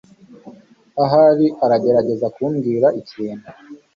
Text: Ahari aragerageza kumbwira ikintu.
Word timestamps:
Ahari 1.03 1.47
aragerageza 1.65 2.27
kumbwira 2.35 2.87
ikintu. 3.01 3.47